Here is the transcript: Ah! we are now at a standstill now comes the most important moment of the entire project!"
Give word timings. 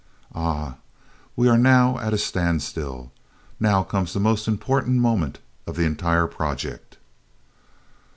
Ah! 0.33 0.77
we 1.35 1.47
are 1.47 1.59
now 1.59 1.99
at 1.99 2.11
a 2.11 2.17
standstill 2.17 3.11
now 3.59 3.83
comes 3.83 4.13
the 4.13 4.19
most 4.19 4.47
important 4.47 4.97
moment 4.97 5.37
of 5.67 5.75
the 5.75 5.85
entire 5.85 6.25
project!" 6.25 6.97